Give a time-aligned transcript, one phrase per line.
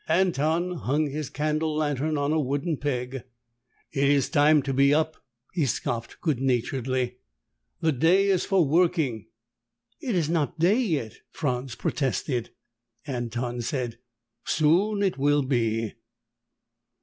[0.09, 3.21] Anton hung his candle lantern on a wooden peg.
[3.91, 5.15] "It is time to be up,"
[5.53, 7.19] he scoffed good naturedly.
[7.81, 9.27] "The day is for working."
[10.01, 12.49] "It is not day yet," Franz protested.
[13.05, 13.99] Anton said,
[14.43, 15.93] "Soon it will be."